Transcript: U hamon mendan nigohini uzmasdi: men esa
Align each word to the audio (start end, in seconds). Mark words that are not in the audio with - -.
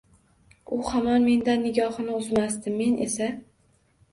U 0.77 0.77
hamon 0.87 1.27
mendan 1.27 1.61
nigohini 1.65 2.15
uzmasdi: 2.23 2.75
men 2.81 2.99
esa 3.07 3.29